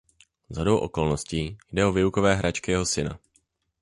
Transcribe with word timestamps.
Shodou 0.49 0.77
okolností 0.79 1.57
jde 1.71 1.85
o 1.85 1.91
výukové 1.91 2.35
hračky 2.35 2.71
jeho 2.71 2.85
syna. 2.85 3.19